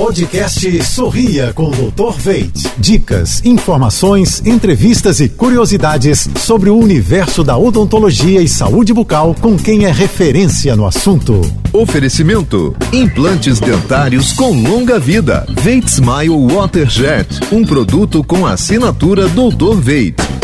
[0.00, 2.16] Podcast Sorria com o Dr.
[2.16, 2.72] Veit.
[2.78, 9.84] Dicas, informações, entrevistas e curiosidades sobre o universo da odontologia e saúde bucal com quem
[9.84, 11.42] é referência no assunto.
[11.70, 15.46] Oferecimento: implantes dentários com longa vida.
[15.60, 19.76] Veit Smile Waterjet, um produto com assinatura Dr.
[19.78, 20.39] Veit.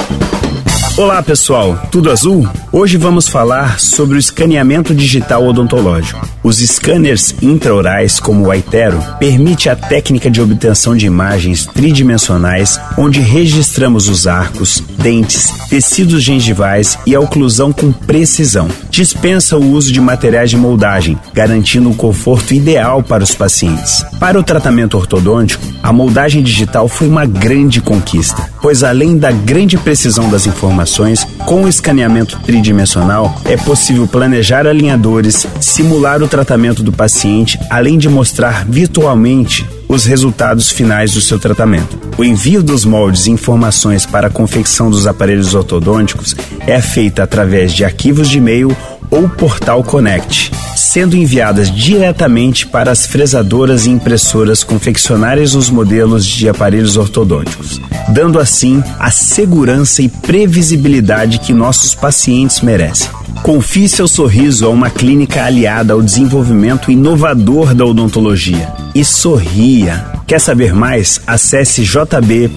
[0.98, 2.48] Olá pessoal, tudo azul?
[2.72, 6.26] Hoje vamos falar sobre o escaneamento digital odontológico.
[6.42, 13.20] Os scanners intraorais, como o Aitero, permite a técnica de obtenção de imagens tridimensionais, onde
[13.20, 18.66] registramos os arcos, dentes, tecidos gengivais e a oclusão com precisão.
[18.88, 24.02] Dispensa o uso de materiais de moldagem, garantindo um conforto ideal para os pacientes.
[24.18, 29.78] Para o tratamento ortodôntico, a moldagem digital foi uma grande conquista, pois além da grande
[29.78, 36.90] precisão das informações, com o escaneamento tridimensional é possível planejar alinhadores, simular o tratamento do
[36.90, 41.96] paciente, além de mostrar virtualmente os resultados finais do seu tratamento.
[42.18, 46.34] O envio dos moldes e informações para a confecção dos aparelhos ortodônticos
[46.66, 48.76] é feita através de arquivos de e-mail
[49.12, 50.50] ou portal Connect,
[50.96, 58.38] sendo enviadas diretamente para as fresadoras e impressoras confeccionárias os modelos de aparelhos ortodônticos, dando
[58.38, 63.10] assim a segurança e previsibilidade que nossos pacientes merecem.
[63.42, 68.66] Confie seu sorriso a uma clínica aliada ao desenvolvimento inovador da odontologia.
[68.94, 70.02] E sorria.
[70.26, 71.20] Quer saber mais?
[71.26, 72.48] Acesse jb.fm.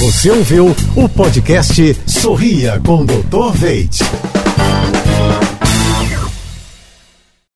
[0.00, 3.52] Você ouviu o podcast Sorria com Dr.
[3.54, 4.00] Veit.